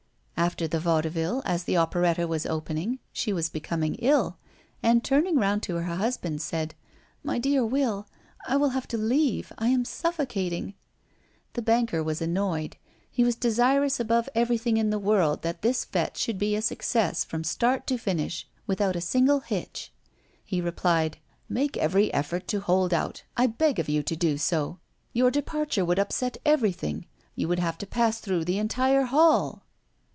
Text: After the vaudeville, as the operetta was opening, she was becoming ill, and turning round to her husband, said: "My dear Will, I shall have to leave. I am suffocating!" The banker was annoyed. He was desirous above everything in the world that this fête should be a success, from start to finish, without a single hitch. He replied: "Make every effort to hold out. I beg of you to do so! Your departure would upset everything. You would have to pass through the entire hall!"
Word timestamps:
After 0.37 0.67
the 0.67 0.79
vaudeville, 0.79 1.43
as 1.45 1.65
the 1.65 1.77
operetta 1.77 2.27
was 2.27 2.47
opening, 2.47 2.97
she 3.13 3.31
was 3.31 3.47
becoming 3.47 3.93
ill, 3.99 4.37
and 4.81 5.03
turning 5.03 5.37
round 5.37 5.61
to 5.63 5.75
her 5.75 5.83
husband, 5.95 6.41
said: 6.41 6.73
"My 7.23 7.37
dear 7.37 7.63
Will, 7.63 8.07
I 8.47 8.53
shall 8.57 8.69
have 8.69 8.87
to 8.87 8.97
leave. 8.97 9.53
I 9.59 9.67
am 9.67 9.85
suffocating!" 9.85 10.73
The 11.53 11.61
banker 11.61 12.01
was 12.01 12.23
annoyed. 12.23 12.77
He 13.11 13.23
was 13.23 13.35
desirous 13.35 13.99
above 13.99 14.27
everything 14.33 14.77
in 14.77 14.89
the 14.89 14.97
world 14.97 15.43
that 15.43 15.61
this 15.61 15.85
fête 15.85 16.17
should 16.17 16.39
be 16.39 16.55
a 16.55 16.61
success, 16.63 17.23
from 17.23 17.43
start 17.43 17.85
to 17.87 17.99
finish, 17.99 18.47
without 18.65 18.95
a 18.95 19.01
single 19.01 19.41
hitch. 19.41 19.93
He 20.43 20.59
replied: 20.59 21.19
"Make 21.49 21.77
every 21.77 22.11
effort 22.15 22.47
to 22.47 22.61
hold 22.61 22.95
out. 22.95 23.21
I 23.37 23.45
beg 23.45 23.77
of 23.77 23.87
you 23.89 24.01
to 24.01 24.15
do 24.15 24.39
so! 24.39 24.79
Your 25.13 25.29
departure 25.29 25.85
would 25.85 25.99
upset 25.99 26.37
everything. 26.43 27.05
You 27.35 27.47
would 27.47 27.59
have 27.59 27.77
to 27.77 27.85
pass 27.85 28.19
through 28.19 28.45
the 28.45 28.57
entire 28.57 29.03
hall!" 29.03 29.65